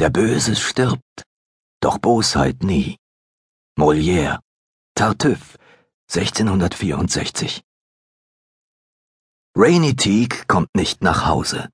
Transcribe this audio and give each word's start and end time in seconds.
Der 0.00 0.08
Böse 0.08 0.56
stirbt, 0.56 1.24
doch 1.82 1.98
Bosheit 1.98 2.62
nie. 2.62 2.96
Molière, 3.78 4.38
Tartuffe, 4.94 5.58
1664. 6.10 7.62
Rainy 9.54 9.94
Teague 9.96 10.44
kommt 10.48 10.74
nicht 10.74 11.02
nach 11.02 11.26
Hause. 11.26 11.68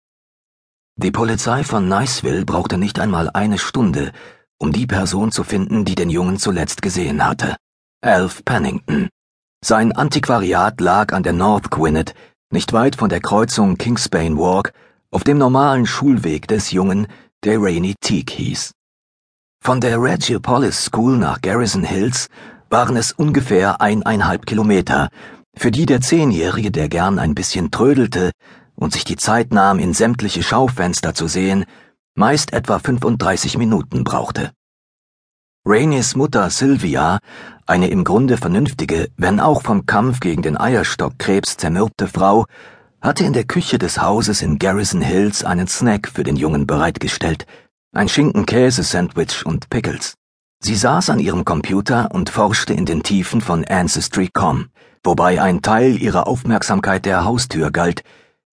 Die 0.96 1.12
Polizei 1.12 1.62
von 1.62 1.88
Niceville 1.88 2.44
brauchte 2.44 2.78
nicht 2.78 2.98
einmal 2.98 3.30
eine 3.32 3.58
Stunde, 3.58 4.10
um 4.58 4.72
die 4.72 4.88
Person 4.88 5.30
zu 5.30 5.44
finden, 5.44 5.84
die 5.84 5.94
den 5.94 6.10
Jungen 6.10 6.38
zuletzt 6.40 6.82
gesehen 6.82 7.24
hatte. 7.24 7.56
Alf 8.00 8.44
Pennington. 8.44 9.08
Sein 9.64 9.92
Antiquariat 9.92 10.80
lag 10.80 11.12
an 11.12 11.22
der 11.22 11.32
North 11.32 11.70
Gwinnett, 11.70 12.16
nicht 12.50 12.72
weit 12.72 12.96
von 12.96 13.08
der 13.08 13.20
Kreuzung 13.20 13.78
Kingsbane 13.78 14.36
Walk, 14.36 14.72
auf 15.12 15.22
dem 15.22 15.38
normalen 15.38 15.86
Schulweg 15.86 16.48
des 16.48 16.72
Jungen, 16.72 17.06
der 17.46 17.62
Rainy 17.62 17.94
Teague 18.00 18.34
hieß. 18.34 18.72
Von 19.64 19.80
der 19.80 20.02
Regiopolis 20.02 20.86
School 20.86 21.16
nach 21.16 21.40
Garrison 21.40 21.84
Hills 21.84 22.26
waren 22.70 22.96
es 22.96 23.12
ungefähr 23.12 23.80
eineinhalb 23.80 24.46
Kilometer, 24.46 25.10
für 25.56 25.70
die 25.70 25.86
der 25.86 26.00
Zehnjährige, 26.00 26.72
der 26.72 26.88
gern 26.88 27.20
ein 27.20 27.36
bisschen 27.36 27.70
trödelte 27.70 28.32
und 28.74 28.92
sich 28.92 29.04
die 29.04 29.14
Zeit 29.14 29.52
nahm, 29.52 29.78
in 29.78 29.94
sämtliche 29.94 30.42
Schaufenster 30.42 31.14
zu 31.14 31.28
sehen, 31.28 31.66
meist 32.16 32.52
etwa 32.52 32.80
35 32.80 33.58
Minuten 33.58 34.02
brauchte. 34.02 34.50
Rainys 35.64 36.16
Mutter 36.16 36.50
Sylvia, 36.50 37.20
eine 37.64 37.90
im 37.90 38.02
Grunde 38.02 38.38
vernünftige, 38.38 39.08
wenn 39.16 39.38
auch 39.38 39.62
vom 39.62 39.86
Kampf 39.86 40.18
gegen 40.18 40.42
den 40.42 40.56
Eierstockkrebs 40.56 41.58
zermürbte 41.58 42.08
Frau, 42.08 42.46
hatte 43.00 43.24
in 43.24 43.32
der 43.32 43.44
Küche 43.44 43.78
des 43.78 44.00
Hauses 44.00 44.42
in 44.42 44.58
Garrison 44.58 45.00
Hills 45.00 45.44
einen 45.44 45.68
Snack 45.68 46.08
für 46.08 46.22
den 46.22 46.36
Jungen 46.36 46.66
bereitgestellt, 46.66 47.46
ein 47.92 48.08
Schinken-Käse-Sandwich 48.08 49.46
und 49.46 49.70
Pickles. 49.70 50.14
Sie 50.60 50.74
saß 50.74 51.10
an 51.10 51.18
ihrem 51.18 51.44
Computer 51.44 52.10
und 52.12 52.30
forschte 52.30 52.72
in 52.72 52.86
den 52.86 53.02
Tiefen 53.02 53.40
von 53.40 53.64
Ancestry.com, 53.64 54.70
wobei 55.04 55.40
ein 55.40 55.62
Teil 55.62 56.00
ihrer 56.00 56.26
Aufmerksamkeit 56.26 57.04
der 57.04 57.24
Haustür 57.24 57.70
galt, 57.70 58.02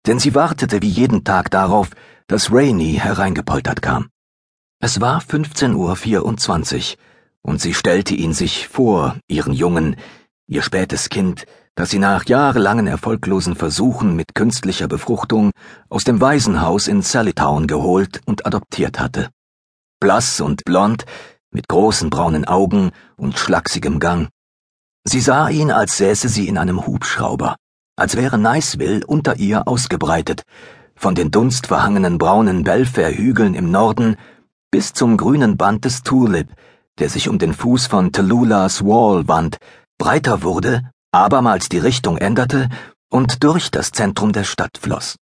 denn 0.08 0.20
sie 0.20 0.36
wartete 0.36 0.82
wie 0.82 0.90
jeden 0.90 1.24
Tag 1.24 1.52
darauf, 1.52 1.90
dass 2.28 2.52
Rainey 2.52 2.96
hereingepoltert 2.96 3.82
kam. 3.82 4.10
Es 4.80 5.00
war 5.00 5.22
15.24 5.22 5.76
Uhr 5.76 6.98
und 7.44 7.62
sie 7.62 7.74
stellte 7.74 8.16
ihn 8.16 8.34
sich 8.34 8.68
vor, 8.68 9.16
ihren 9.28 9.54
Jungen, 9.54 9.96
ihr 10.48 10.64
spätes 10.64 11.10
Kind, 11.10 11.46
das 11.76 11.90
sie 11.90 12.00
nach 12.00 12.26
jahrelangen 12.26 12.88
erfolglosen 12.88 13.56
Versuchen 13.56 14.16
mit 14.16 14.36
künstlicher 14.36 14.88
Befruchtung 14.88 15.52
aus 15.90 16.04
dem 16.04 16.20
Waisenhaus 16.20 16.88
in 16.88 17.02
Sallytown 17.02 17.68
geholt 17.68 18.22
und 18.26 18.46
adoptiert 18.46 19.00
hatte. 19.00 19.30
Blass 20.00 20.42
und 20.42 20.66
blond, 20.66 21.06
mit 21.52 21.68
großen 21.68 22.10
braunen 22.10 22.46
Augen 22.46 22.92
und 23.18 23.38
schlachsigem 23.38 24.00
Gang. 24.00 24.30
Sie 25.04 25.20
sah 25.20 25.50
ihn, 25.50 25.72
als 25.72 25.98
säße 25.98 26.30
sie 26.30 26.48
in 26.48 26.58
einem 26.58 26.86
Hubschrauber, 26.86 27.56
als 27.96 28.16
wäre 28.16 28.38
Niceville 28.38 29.06
unter 29.06 29.38
ihr 29.38 29.68
ausgebreitet, 29.68 30.44
von 30.96 31.16
den 31.16 31.32
dunstverhangenen 31.32 32.18
braunen 32.18 32.64
Belfair-Hügeln 32.64 33.56
im 33.56 33.72
Norden 33.72 34.18
bis 34.70 34.94
zum 34.94 35.18
grünen 35.18 35.58
Band 35.58 35.86
des 35.86 36.04
Tulip, 36.04 36.50
der 37.00 37.10
sich 37.10 37.28
um 37.28 37.40
den 37.40 37.54
Fuß 37.54 37.88
von 37.88 38.12
Tallulahs 38.12 38.86
Wall 38.86 39.28
wand, 39.28 39.58
breiter 39.98 40.44
wurde, 40.44 40.92
abermals 41.12 41.70
die 41.70 41.78
Richtung 41.78 42.18
änderte 42.18 42.70
und 43.10 43.44
durch 43.44 43.72
das 43.72 43.92
Zentrum 43.92 44.32
der 44.32 44.44
Stadt 44.44 44.78
floss. 44.80 45.18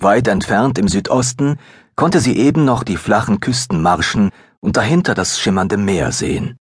Weit 0.00 0.28
entfernt 0.28 0.78
im 0.78 0.88
Südosten 0.88 1.58
konnte 1.96 2.20
sie 2.20 2.36
eben 2.36 2.64
noch 2.64 2.84
die 2.84 2.96
flachen 2.96 3.40
Küstenmarschen 3.40 4.30
und 4.60 4.76
dahinter 4.76 5.14
das 5.14 5.38
schimmernde 5.38 5.76
Meer 5.76 6.12
sehen. 6.12 6.56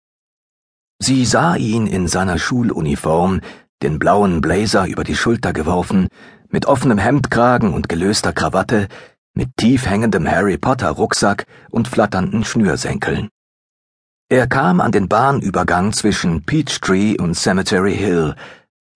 Sie 0.98 1.26
sah 1.26 1.56
ihn 1.56 1.86
in 1.86 2.08
seiner 2.08 2.38
Schuluniform, 2.38 3.40
den 3.82 3.98
blauen 3.98 4.40
Blazer 4.40 4.86
über 4.86 5.04
die 5.04 5.16
Schulter 5.16 5.52
geworfen, 5.52 6.08
mit 6.48 6.66
offenem 6.66 6.96
Hemdkragen 6.96 7.74
und 7.74 7.88
gelöster 7.88 8.32
Krawatte, 8.32 8.88
mit 9.34 9.50
tief 9.58 9.84
hängendem 9.84 10.26
Harry 10.26 10.56
Potter 10.56 10.90
Rucksack 10.90 11.46
und 11.70 11.88
flatternden 11.88 12.44
Schnürsenkeln. 12.44 13.28
Er 14.28 14.48
kam 14.48 14.80
an 14.80 14.90
den 14.90 15.08
Bahnübergang 15.08 15.92
zwischen 15.92 16.42
Peachtree 16.42 17.16
und 17.16 17.34
Cemetery 17.34 17.94
Hill. 17.94 18.34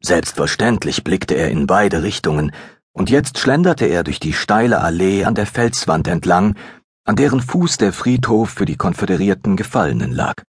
Selbstverständlich 0.03 1.05
blickte 1.05 1.35
er 1.35 1.51
in 1.51 1.69
beide 1.69 2.03
Richtungen, 2.03 2.51
und 2.93 3.11
jetzt 3.11 3.39
schlenderte 3.39 3.87
er 3.87 4.03
durch 4.03 4.19
die 4.19 4.33
steile 4.33 4.81
Allee 4.81 5.25
an 5.25 5.37
der 5.37 5.47
Felswand 5.47 6.09
entlang, 6.09 6.57
an 7.05 7.15
deren 7.15 7.41
Fuß 7.41 7.77
der 7.77 7.93
Friedhof 7.93 8.51
für 8.51 8.65
die 8.65 8.75
konföderierten 8.75 9.57
Gefallenen 9.57 10.11
lag. 10.11 10.43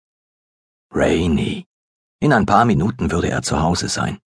Rainy. 0.93 1.65
In 2.21 2.33
ein 2.33 2.47
paar 2.47 2.65
Minuten 2.65 3.11
würde 3.11 3.31
er 3.31 3.43
zu 3.43 3.61
Hause 3.61 3.89
sein. 3.89 4.19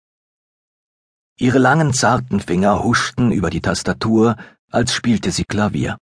Ihre 1.40 1.59
langen, 1.59 1.94
zarten 1.94 2.41
Finger 2.41 2.84
huschten 2.84 3.31
über 3.31 3.50
die 3.50 3.61
Tastatur, 3.61 4.35
als 4.69 4.94
spielte 4.94 5.31
sie 5.31 5.45
Klavier. 5.45 5.97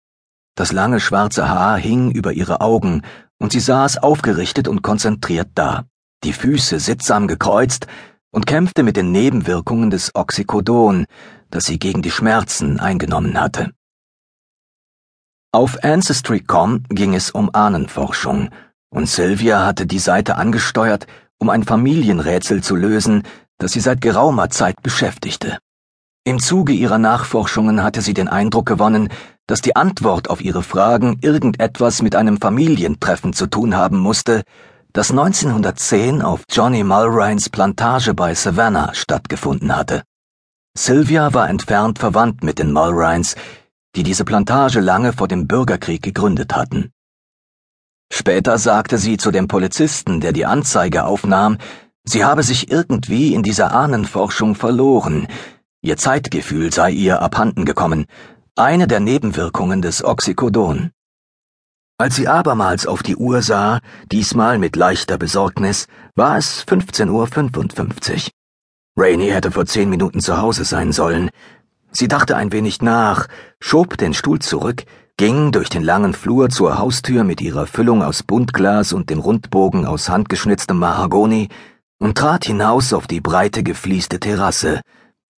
Das 0.54 0.72
lange 0.72 1.00
schwarze 1.00 1.50
Haar 1.50 1.76
hing 1.76 2.10
über 2.10 2.32
ihre 2.32 2.62
Augen, 2.62 3.03
und 3.38 3.53
sie 3.53 3.60
saß 3.60 3.99
aufgerichtet 3.99 4.69
und 4.69 4.82
konzentriert 4.82 5.49
da, 5.54 5.84
die 6.25 6.32
Füße 6.32 6.81
sittsam 6.81 7.28
gekreuzt 7.28 7.87
und 8.31 8.47
kämpfte 8.47 8.82
mit 8.82 8.97
den 8.97 9.12
Nebenwirkungen 9.12 9.91
des 9.91 10.15
Oxycodon, 10.15 11.06
das 11.50 11.66
sie 11.66 11.78
gegen 11.78 12.03
die 12.03 12.10
Schmerzen 12.10 12.78
eingenommen 12.81 13.41
hatte. 13.41 13.72
Auf 15.53 15.82
Ancestry.com 15.82 16.84
ging 16.91 17.15
es 17.15 17.31
um 17.31 17.54
Ahnenforschung, 17.54 18.50
und 18.91 19.09
Sylvia 19.09 19.65
hatte 19.66 19.87
die 19.87 19.99
Seite 19.99 20.37
angesteuert, 20.37 21.06
um 21.38 21.50
ein 21.50 21.65
Familienrätsel 21.65 22.62
zu 22.62 22.76
lösen, 22.76 23.22
das 23.59 23.72
sie 23.72 23.81
seit 23.81 24.00
geraumer 24.00 24.50
Zeit 24.50 24.82
beschäftigte. 24.82 25.59
Im 26.25 26.38
Zuge 26.38 26.72
ihrer 26.72 26.99
Nachforschungen 26.99 27.82
hatte 27.82 28.03
sie 28.03 28.15
den 28.15 28.28
Eindruck 28.28 28.66
gewonnen, 28.66 29.09
dass 29.48 29.62
die 29.62 29.75
Antwort 29.75 30.31
auf 30.31 30.42
ihre 30.42 30.62
Fragen 30.62 31.19
irgendetwas 31.22 32.03
mit 32.03 32.14
einem 32.14 32.38
Familientreffen 32.38 33.32
zu 33.32 33.47
tun 33.47 33.75
haben 33.75 33.98
musste, 33.98 34.44
das 34.92 35.10
1910 35.10 36.22
auf 36.22 36.44
Johnny 36.50 36.84
Mulrynes 36.84 37.48
Plantage 37.48 38.12
bei 38.12 38.34
Savannah 38.34 38.94
stattgefunden 38.94 39.75
hatte. 39.75 40.03
Sylvia 40.76 41.32
war 41.32 41.48
entfernt 41.48 41.98
verwandt 41.98 42.44
mit 42.44 42.58
den 42.58 42.72
Mulrynes, 42.72 43.37
die 43.97 44.03
diese 44.03 44.26
Plantage 44.26 44.81
lange 44.81 45.14
vor 45.14 45.28
dem 45.28 45.47
Bürgerkrieg 45.48 46.03
gegründet 46.03 46.54
hatten. 46.54 46.92
Später 48.12 48.58
sagte 48.58 48.98
sie 48.98 49.16
zu 49.16 49.31
dem 49.31 49.48
Polizisten, 49.48 50.20
der 50.20 50.32
die 50.32 50.44
Anzeige 50.44 51.04
aufnahm, 51.04 51.56
sie 52.04 52.22
habe 52.22 52.42
sich 52.42 52.70
irgendwie 52.70 53.32
in 53.32 53.42
dieser 53.42 53.72
Ahnenforschung 53.72 54.54
verloren, 54.54 55.26
ihr 55.81 55.97
Zeitgefühl 55.97 56.70
sei 56.70 56.91
ihr 56.91 57.22
abhanden 57.22 57.64
gekommen, 57.64 58.06
eine 58.58 58.88
der 58.88 58.98
Nebenwirkungen 58.98 59.82
des 59.82 60.02
Oxycodon. 60.02 60.91
Als 61.96 62.16
sie 62.16 62.26
abermals 62.26 62.88
auf 62.88 63.04
die 63.04 63.14
Uhr 63.14 63.41
sah, 63.41 63.78
diesmal 64.10 64.58
mit 64.58 64.74
leichter 64.74 65.16
Besorgnis, 65.16 65.86
war 66.16 66.36
es 66.36 66.66
15.55 66.66 68.26
Uhr. 68.26 68.32
Rainey 68.96 69.30
hätte 69.30 69.52
vor 69.52 69.66
zehn 69.66 69.88
Minuten 69.88 70.20
zu 70.20 70.38
Hause 70.38 70.64
sein 70.64 70.91
sollen, 70.92 71.30
Sie 71.91 72.08
dachte 72.08 72.36
ein 72.36 72.52
wenig 72.52 72.82
nach, 72.82 73.28
schob 73.60 73.96
den 73.96 74.12
Stuhl 74.12 74.41
zurück, 74.41 74.84
ging 75.16 75.52
durch 75.52 75.69
den 75.69 75.82
langen 75.82 76.12
Flur 76.12 76.50
zur 76.50 76.78
Haustür 76.78 77.25
mit 77.25 77.40
ihrer 77.40 77.66
Füllung 77.66 78.02
aus 78.02 78.22
Buntglas 78.22 78.92
und 78.92 79.08
dem 79.08 79.20
Rundbogen 79.20 79.86
aus 79.86 80.08
handgeschnitztem 80.08 80.76
Mahagoni 80.76 81.48
und 81.98 82.19
trat 82.19 82.44
hinaus 82.44 82.92
auf 82.92 83.06
die 83.06 83.20
breite 83.20 83.62
geflieste 83.62 84.20
Terrasse. 84.20 84.80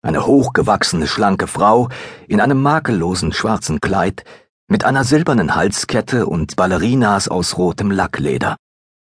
Eine 0.02 0.26
hochgewachsene, 0.26 1.08
schlanke 1.08 1.48
Frau 1.48 1.90
in 2.28 2.40
einem 2.40 2.62
makellosen 2.62 3.34
schwarzen 3.34 3.82
Kleid 3.82 4.24
mit 4.70 4.86
einer 4.86 5.04
silbernen 5.04 5.56
Halskette 5.56 6.26
und 6.26 6.56
Ballerinas 6.56 7.28
aus 7.28 7.57
rotem 7.57 7.92
Lackleder. 7.92 8.56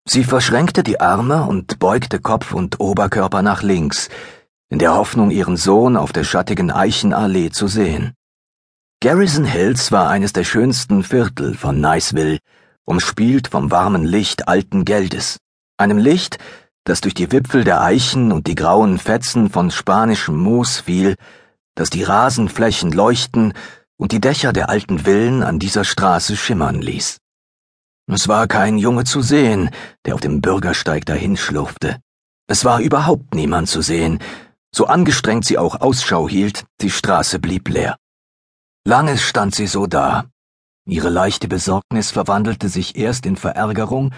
Sie 0.06 0.24
verschränkte 0.24 0.82
die 0.82 1.00
Arme 1.00 1.44
und 1.44 1.78
beugte 1.78 2.20
Kopf 2.20 2.52
und 2.52 2.80
Oberkörper 2.80 3.40
nach 3.40 3.62
links, 3.62 4.10
in 4.68 4.78
der 4.78 4.94
Hoffnung, 4.94 5.30
ihren 5.30 5.56
Sohn 5.56 5.96
auf 5.96 6.12
der 6.12 6.24
schattigen 6.24 6.70
Eichenallee 6.70 7.50
zu 7.50 7.66
sehen. 7.66 8.12
Garrison 9.00 9.44
Hills 9.44 9.92
war 9.92 10.10
eines 10.10 10.34
der 10.34 10.44
schönsten 10.44 11.02
Viertel 11.02 11.54
von 11.54 11.80
Niceville, 11.80 12.40
umspielt 12.84 13.48
vom 13.48 13.70
warmen 13.70 14.04
Licht 14.04 14.48
alten 14.48 14.84
Geldes, 14.84 15.38
einem 15.78 15.96
Licht, 15.98 16.38
das 16.84 17.00
durch 17.00 17.14
die 17.14 17.32
Wipfel 17.32 17.64
der 17.64 17.82
Eichen 17.82 18.30
und 18.30 18.46
die 18.46 18.54
grauen 18.54 18.98
Fetzen 18.98 19.50
von 19.50 19.70
spanischem 19.70 20.36
Moos 20.36 20.80
fiel, 20.80 21.16
das 21.74 21.90
die 21.90 22.02
Rasenflächen 22.02 22.92
leuchten 22.92 23.54
und 23.96 24.12
die 24.12 24.20
Dächer 24.20 24.52
der 24.52 24.68
alten 24.68 25.00
Villen 25.00 25.42
an 25.42 25.58
dieser 25.58 25.84
Straße 25.84 26.36
schimmern 26.36 26.80
ließ. 26.80 27.18
Es 28.06 28.28
war 28.28 28.46
kein 28.46 28.76
Junge 28.76 29.04
zu 29.04 29.22
sehen, 29.22 29.70
der 30.04 30.14
auf 30.14 30.20
dem 30.20 30.42
Bürgersteig 30.42 31.06
dahinschlurfte. 31.06 32.00
Es 32.46 32.66
war 32.66 32.80
überhaupt 32.80 33.34
niemand 33.34 33.68
zu 33.68 33.80
sehen, 33.80 34.18
so 34.74 34.86
angestrengt 34.86 35.46
sie 35.46 35.56
auch 35.56 35.80
Ausschau 35.80 36.28
hielt, 36.28 36.66
die 36.82 36.90
Straße 36.90 37.38
blieb 37.38 37.68
leer. 37.70 37.96
Lange 38.84 39.16
stand 39.16 39.54
sie 39.54 39.66
so 39.66 39.86
da. 39.86 40.26
Ihre 40.86 41.08
leichte 41.08 41.48
Besorgnis 41.48 42.10
verwandelte 42.10 42.68
sich 42.68 42.96
erst 42.96 43.24
in 43.24 43.36
Verärgerung 43.36 44.12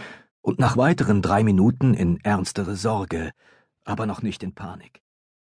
und 0.47 0.61
nach 0.61 0.77
weiteren 0.77 1.23
drei 1.23 1.43
Minuten 1.43 1.93
in 1.93 2.21
ernstere 2.21 2.77
Sorge, 2.77 3.33
aber 3.85 4.07
noch 4.07 4.23
nicht 4.23 4.45
in 4.45 4.55
Panik. 4.55 5.03